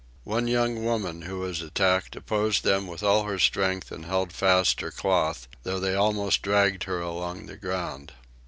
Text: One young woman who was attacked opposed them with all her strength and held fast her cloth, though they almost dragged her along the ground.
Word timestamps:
One 0.23 0.47
young 0.47 0.83
woman 0.83 1.21
who 1.21 1.37
was 1.37 1.61
attacked 1.61 2.15
opposed 2.15 2.63
them 2.63 2.87
with 2.87 3.03
all 3.03 3.25
her 3.25 3.37
strength 3.37 3.91
and 3.91 4.05
held 4.05 4.33
fast 4.33 4.81
her 4.81 4.89
cloth, 4.89 5.47
though 5.61 5.79
they 5.79 5.93
almost 5.93 6.41
dragged 6.41 6.85
her 6.85 7.01
along 7.01 7.45
the 7.45 7.55
ground. 7.55 8.11